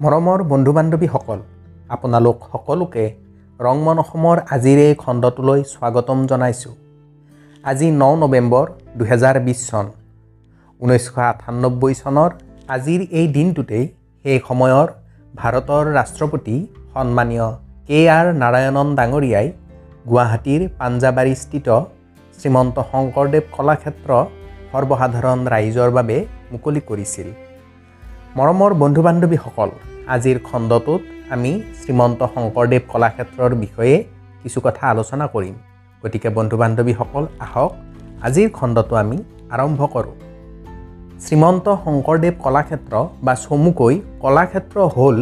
[0.00, 1.40] মৰমৰ বন্ধু বান্ধৱীসকল
[1.94, 3.02] আপোনালোক সকলোকে
[3.60, 6.72] ৰংমন অসমৰ আজিৰ এই খণ্ডটোলৈ স্বাগতম জনাইছোঁ।
[7.64, 8.66] আজি ন নৱেম্বৰ
[8.98, 9.86] দুহেজাৰ বিছ চন।
[10.80, 12.30] ঊনৈছশ আঠান্নব্বৈ চনৰ
[12.76, 13.84] আজিৰ এই দিনটোতেই
[14.24, 14.88] সেই সময়ৰ
[15.34, 16.56] ভাৰতৰ ৰাষ্ট্ৰপতি
[16.94, 17.46] সন্মানীয়
[17.88, 19.46] কে আৰ নাৰায়ণন ডাঙৰীয়াই
[20.10, 21.68] গুৱাহাটীৰ পাঞ্জাবাৰীস্থিত
[22.38, 24.10] শ্ৰীমন্ত শংকৰদেৱ কলাক্ষেত্ৰ
[24.72, 26.16] সৰ্বসাধাৰণ ৰাইজৰ বাবে
[26.52, 27.28] মুকলি কৰিছিল।
[28.38, 29.70] মৰমৰ বন্ধু বান্ধৱীসকল
[30.14, 31.02] আজিৰ খণ্ডটোত
[31.34, 31.50] আমি
[31.80, 33.96] শ্ৰীমন্ত শংকৰদেৱ কলাক্ষেত্ৰৰ বিষয়ে
[34.42, 35.54] কিছু কথা আলোচনা কৰিম।
[36.02, 37.70] গতিকে বন্ধু বান্ধৱীসকল আহক
[38.26, 39.16] আজিৰ খণ্ডটো আমি
[39.54, 40.16] আৰম্ভ কৰোঁ।
[41.24, 42.94] শ্ৰীমন্ত শংকৰদেৱ কলাক্ষেত্ৰ
[43.26, 45.16] বা চমুকৈ কলাক্ষেত্ৰ হ'ল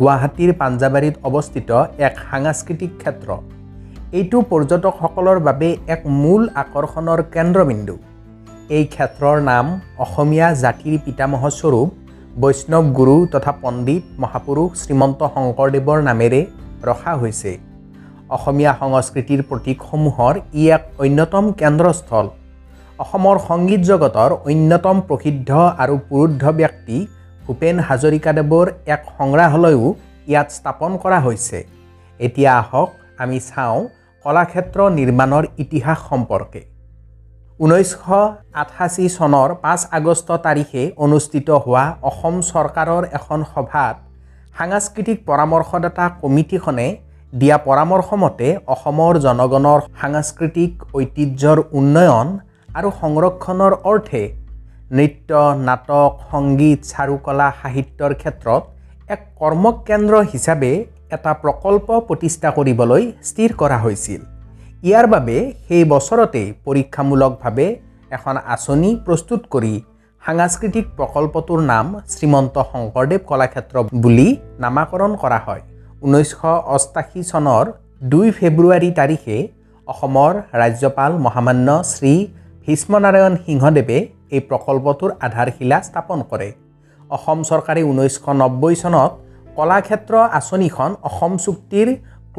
[0.00, 1.70] গুৱাহাটীৰ পাঞ্জাবাৰীত অৱস্থিত
[2.06, 3.28] এক সাংস্কৃতিক ক্ষেত্ৰ।
[4.18, 7.96] এইটো পৰ্যটকসকলৰ বাবে এক মূল আকৰ্ষণৰ কেন্দ্ৰবিন্দু।
[8.76, 9.66] এই ক্ষেত্ৰৰ নাম
[10.04, 11.88] অসমীয়া জাতিৰ পিতামহস্বৰূপ
[12.42, 16.40] বৈষ্ণৱ গুৰু তথা পণ্ডিত মহাপুৰুষ শ্ৰীমন্ত শংকৰদেৱৰ নামেৰে
[16.88, 17.52] ৰখা হৈছে।
[18.36, 22.26] অসমীয়া সংস্কৃতিৰ প্ৰতীকসমূহৰ ই এক অন্যতম কেন্দ্ৰস্থল।
[23.04, 25.50] অসমৰ সংগীত জগতৰ অন্যতম প্ৰসিদ্ধ
[25.82, 26.96] আৰু পুৰুদ্ধ ব্যক্তি
[27.44, 29.84] ভূপেন হাজৰিকাদেৱৰ এক সংগ্ৰহালয়ো
[30.30, 31.58] ইয়াত স্থাপন কৰা হৈছে।
[32.20, 32.88] এতিয়া আহক
[33.22, 33.80] আমি চাওঁ
[34.24, 36.60] কলাক্ষেত্ৰ নিৰ্মাণৰ ইতিহাস সম্পৰ্কে।
[37.58, 37.94] ঊনৈছশ
[38.62, 43.96] আঠাশী চনৰ পাঁচ আগষ্ট তাৰিখে অনুষ্ঠিত হোৱা অসম চৰকাৰৰ এখন সভাত
[44.58, 46.86] সাংস্কৃতিক পৰামৰ্শদাতা কমিটিখনে
[47.32, 52.28] দিয়া পৰামৰ্শ মতে অসমৰ জনগণৰ সাংস্কৃতিক ঐতিহ্যৰ উন্নয়ন
[52.78, 54.22] আৰু সংৰক্ষণৰ অৰ্থে
[54.96, 55.30] নৃত্য
[55.66, 58.62] নাটক সংগীত চাৰুকলা সাহিত্যৰ ক্ষেত্ৰত
[59.14, 60.72] এক কৰ্মকেন্দ্ৰ হিচাপে
[61.16, 64.20] এটা প্ৰকল্প প্ৰতিষ্ঠা কৰিবলৈ স্থিৰ কৰা হৈছিল।
[64.78, 65.36] ইয়াৰ বাবে
[65.68, 67.66] সেই বছৰতেই পৰীক্ষামূলকভাৱে
[68.16, 69.74] এখন আঁচনি প্ৰস্তুত কৰি
[70.22, 74.28] সাংস্কৃতিক প্ৰকল্পটোৰ নাম শ্ৰীমন্ত শংকৰদেৱ কলাক্ষেত্ৰ বুলি
[74.64, 75.62] নামাকৰণ কৰা হয়।
[76.04, 76.42] ঊনৈছশ
[76.74, 77.64] অষ্টাশী চনৰ
[78.12, 79.36] দুই ফেব্ৰুৱাৰী তাৰিখে
[79.86, 80.32] অসমৰ
[80.62, 82.14] ৰাজ্যপাল মহামান্য শ্ৰী
[82.64, 83.98] ভীষ্মনাৰায়ণ সিংহদেৱে
[84.34, 86.48] এই প্ৰকল্পটোৰ আধাৰশিলা স্থাপন কৰে।
[87.10, 89.10] অসম চৰকাৰে ঊনৈছশ নব্বৈ চনত
[89.58, 91.88] কলাক্ষেত্ৰ আঁচনিখন অসম চুক্তিৰ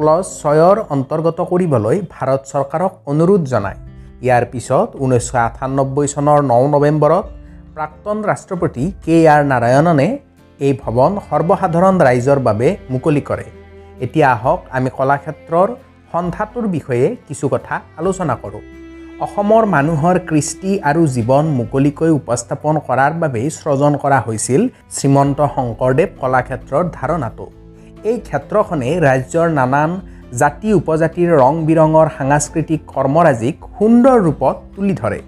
[0.00, 3.78] ক্লজ ছয়ৰ অন্তৰ্গত কৰিবলৈ ভাৰত চৰকাৰক অনুৰোধ জনায়।
[4.24, 7.26] ইয়াৰ পিছত ঊনৈছশ আঠান্নব্বৈ চনৰ ন নৱেম্বৰত
[7.74, 10.08] প্ৰাক্তন ৰাষ্ট্ৰপতি কে আৰ নাৰায়ণনে
[10.60, 13.46] এই ভৱন সৰ্বসাধাৰণ ৰাইজৰ বাবে মুকলি কৰে।
[14.04, 15.68] এতিয়া আহক আমি কলাক্ষেত্ৰৰ
[16.12, 18.64] সন্ধাটোৰ বিষয়ে কিছু কথা আলোচনা কৰোঁ।
[19.26, 24.62] অসমৰ মানুহৰ কৃষ্টি আৰু জীৱন মুকলিকৈ উপস্থাপন কৰাৰ বাবেই সৃজন কৰা হৈছিল
[24.96, 27.46] শ্ৰীমন্ত শংকৰদেৱ কলাক্ষেত্ৰৰ ধাৰণাটো।
[28.08, 29.90] এই ক্ষেত্ৰখনে ৰাজ্যৰ নানান
[30.40, 35.20] জাতি উপজাতিৰ ৰং বিৰঙৰ সাংস্কৃতিক কৰ্মৰাজিক সুন্দৰ ৰূপত তুলি ধৰে।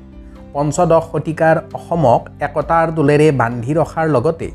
[0.54, 4.48] পঞ্চদশ শতিকাৰ অসমক একতাৰ দোলেৰে বান্ধি ৰখাৰ লগতে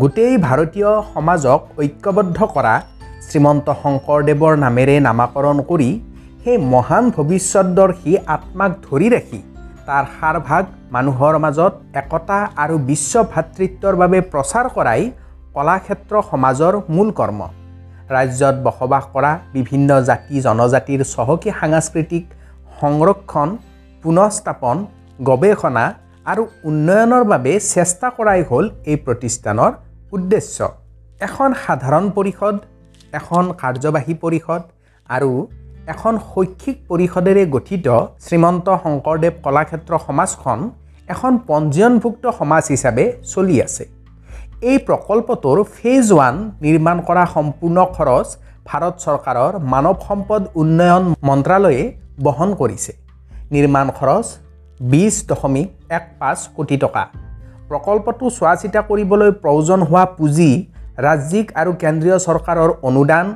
[0.00, 2.74] গোটেই ভাৰতীয় সমাজক ঐক্যবদ্ধ কৰা
[3.26, 5.90] শ্ৰীমন্ত শংকৰদেৱৰ নামেৰে নামাকৰণ কৰি
[6.42, 9.40] সেই মহান ভৱিষ্যতদৰ্শী আত্মাক ধৰি ৰাখি
[9.86, 10.62] তাৰ সাৰভাগ
[10.94, 11.72] মানুহৰ মাজত
[12.02, 15.02] একতা আৰু বিশ্ব ভাতৃত্বৰ বাবে প্ৰচাৰ কৰাই
[15.54, 17.59] কলাক্ষেত্ৰ সমাজৰ মূল কৰ্ম।
[18.14, 22.24] ৰাজ্যত বসবাস কৰা বিভিন্ন জাতি জনজাতিৰ চহকী সাংস্কৃতিক
[22.80, 23.48] সংৰক্ষণ
[24.02, 24.76] পুনঃস্থাপন
[25.28, 25.84] গৱেষণা
[26.30, 29.72] আৰু উন্নয়নৰ বাবে চেষ্টা কৰাই হ'ল এই প্ৰতিষ্ঠানৰ
[30.16, 30.58] উদ্দেশ্য।
[31.26, 32.56] এখন সাধাৰণ পৰিষদ
[33.20, 34.62] এখন কাৰ্যবাহী পৰিষদ
[35.08, 35.30] আৰু
[35.94, 37.86] এখন শৈক্ষিক পৰিষদেৰে গঠিত
[38.26, 40.58] শ্ৰীমন্ত শংকৰদেৱ কলাক্ষেত্ৰ সমাজখন
[41.14, 43.84] এখন পঞ্জীয়নভুক্ত সমাজ হিচাপে চলি আছে।
[44.60, 46.34] এই প্ৰকল্পটোৰ ফেজ ওৱান
[46.64, 48.28] নিৰ্মাণ কৰা সম্পূৰ্ণ খৰচ
[48.68, 51.82] ভাৰত চৰকাৰৰ মানৱ সম্পদ উন্নয়ন মন্ত্ৰালয়ে
[52.26, 52.92] বহন কৰিছে।
[53.54, 54.26] নিৰ্মাণ খৰচ
[54.80, 57.04] বিছ দশমিক এক পাঁচ কোটি টকা।
[57.70, 60.50] প্ৰকল্পটো চোৱা চিতা কৰিবলৈ প্ৰয়োজন হোৱা পুঁজি
[61.06, 63.26] ৰাজ্যিক আৰু কেন্দ্ৰীয় চৰকাৰৰ অনুদান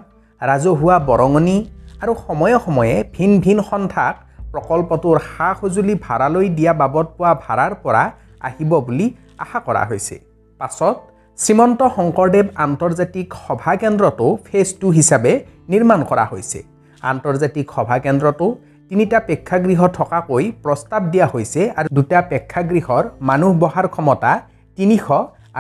[0.41, 1.57] ৰাজহুৱা বৰঙণি
[2.03, 4.15] আৰু সময়ে সময়ে ভিন ভিন সন্থাক
[4.53, 8.05] প্ৰকল্পটোৰ সা সঁজুলি ভাড়ালৈ দিয়া বাবদ পোৱা ভাড়াৰ পৰা
[8.49, 9.07] আহিব বুলি
[9.43, 10.17] আশা কৰা হৈছে।
[10.61, 10.97] পাছত
[11.39, 15.33] শ্ৰীমন্ত শংকৰদেৱ আন্তৰ্জাতিক সভা কেন্দ্ৰটো ফেজ টু হিচাপে
[15.73, 16.59] নিৰ্মাণ কৰা হৈছে।
[17.03, 18.47] আন্তৰ্জাতিক সভা কেন্দ্ৰটো
[18.91, 24.31] তিনিটা প্ৰেক্ষাগৃহ থকাকৈ প্ৰস্তাৱ দিয়া হৈছে আৰু দুটা প্ৰেক্ষাগৃহৰ মানুহ বহাৰ ক্ষমতা
[24.79, 25.07] তিনিশ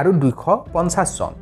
[0.01, 0.43] আৰু দুইশ
[0.75, 1.33] পঞ্চাছজন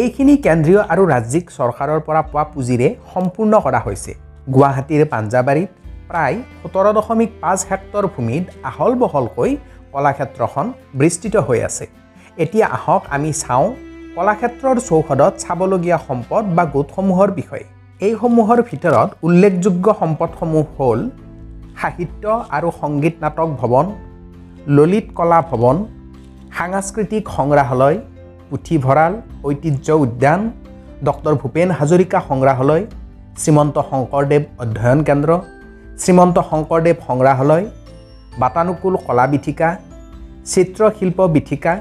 [0.00, 4.12] এইখিনি কেন্দ্ৰীয় আৰু ৰাজ্যিক চৰকাৰৰ পৰা পোৱা পুঁজিৰে সম্পূৰ্ণ কৰা হৈছে।
[4.54, 5.70] গুৱাহাটীৰ পাঞ্জাবাৰীত
[6.10, 9.50] প্ৰায় সোতৰ দশমিক পাঁচ হেক্টৰ ভূমিত আহল বহলকৈ
[9.92, 10.66] কলাক্ষেত্ৰখন
[11.00, 11.84] বিস্তৃত হৈ আছে।
[12.44, 13.66] এতিয়া আহক আমি চাওঁ
[14.14, 17.64] কলাক্ষেত্ৰৰ চৌহদত চাবলগীয়া সম্পদ বা গোটসমূহৰ বিষয়ে।
[18.00, 21.00] এইসমূহৰ ভিতৰত উল্লেখযোগ্য সম্পদসমূহ হ'ল
[21.80, 22.24] সাহিত্য
[22.56, 23.86] আৰু সংগীত নাটক ভৱন
[24.76, 25.76] ললিত কলা ভৱন
[26.56, 27.96] সাংস্কৃতিক সংগ্ৰহালয়
[28.50, 29.12] পুথিভঁৰাল
[29.48, 30.40] ঐতিহ্য উদ্যান
[31.06, 32.84] ডক্টৰ ভূপেন হাজৰিকা সংগ্ৰহালয়
[33.40, 35.30] শ্ৰীমন্ত শংকৰদেৱ অধ্যয়ন কেন্দ্ৰ
[36.02, 37.64] শ্ৰীমন্ত শংকৰদেৱ সংগ্ৰহালয়
[38.40, 39.68] বাতানুকুল কলা বীথিকা
[40.52, 41.72] চিত্ৰশিল্প বীথিকা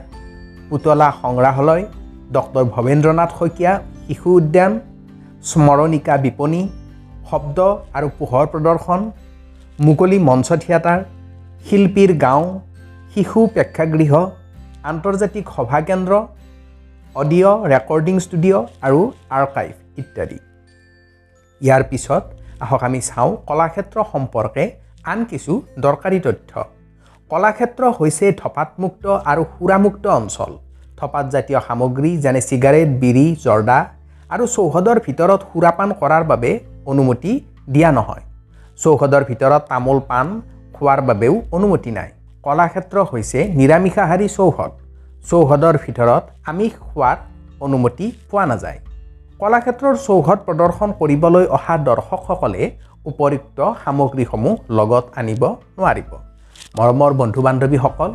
[0.69, 1.83] পুতলা সংগ্ৰহালয়
[2.36, 3.74] ডক্টৰ ভৱেন্দ্ৰনাথ শইকীয়া
[4.07, 4.71] শিশু উদ্যান
[5.50, 6.62] স্মৰণিকা বিপণী
[7.30, 7.57] শব্দ
[7.98, 9.01] আৰু পোহৰ প্ৰদৰ্শন
[9.86, 11.00] মুকলি মঞ্চ থিয়েটাৰ
[11.68, 12.44] শিল্পীৰ গাঁও
[13.13, 14.13] শিশু প্ৰেক্ষাগৃহ
[14.92, 16.13] আন্তৰ্জাতিক সভা কেন্দ্ৰ
[17.22, 19.01] অডিঅ' ৰেকৰ্ডিং ষ্টুডিঅ' আৰু
[19.38, 20.38] আৰ্কাইভ ইত্যাদি।
[21.62, 22.24] ইয়াৰ পিছত
[22.63, 24.63] আহক আমি চাওঁ কলাক্ষেত্ৰ সম্পৰ্কে
[25.12, 25.54] আন কিছু
[25.86, 26.51] দৰকাৰী তথ্য।
[27.31, 30.52] কলাক্ষেত্ৰ হৈছে ধপাতমুক্ত আৰু সুৰামুক্ত অঞ্চল।
[31.00, 33.78] ধপাত জাতীয় সামগ্ৰী যেনে চিগাৰেট বিড়ি জৰ্দা
[34.34, 36.52] আৰু চৌহদৰ ভিতৰত সুৰাপান কৰাৰ বাবে
[36.92, 37.34] অনুমতি
[37.74, 38.24] দিয়া নহয়।
[38.84, 40.28] চৌহদৰ ভিতৰত তামোল পাণ
[40.76, 42.10] খোৱাৰ বাবেও অনুমতি নাই।
[42.46, 44.72] কলাক্ষেত্ৰ হৈছে নিৰামিষাহাৰী চৌহদ।
[45.30, 47.18] চৌহদৰ ভিতৰত আমিষ খোৱাৰ
[47.66, 48.80] অনুমতি পোৱা নাযায়।
[49.42, 52.62] কলাক্ষেত্ৰৰ চৌহদ প্ৰদৰ্শন কৰিবলৈ অহা দৰ্শকসকলে
[53.10, 55.44] উপযুক্ত সামগ্ৰীসমূহ লগত আনিব
[55.78, 56.12] নোৱাৰিব।
[56.78, 58.12] মৰমৰ বন্ধু বান্ধৱীসকল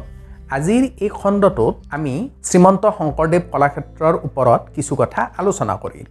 [0.57, 2.15] আজিৰ এই খণ্ডটোত আমি
[2.49, 6.07] শ্ৰীমন্ত শংকৰদেৱ কলাক্ষেত্ৰৰ ওপৰত কিছু কথা আলোচনা কৰিম।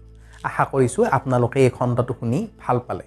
[0.48, 3.06] আশা কৰিছোঁ আপোনালোকে এই খণ্ডটো শুনি ভাল পালে।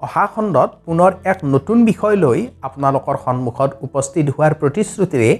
[0.00, 2.38] অহা খণ্ডত পুনৰ এক নতুন বিষয় লৈ
[2.68, 5.30] আপোনালোকৰ সন্মুখত উপস্থিত হোৱাৰ প্ৰতিশ্ৰুতিৰে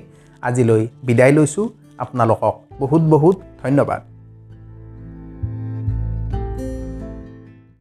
[0.42, 1.66] আজিলৈ বিদায় লৈছোঁ।
[2.04, 4.00] আপোনালোকক বহুত বহুত ধন্যবাদ।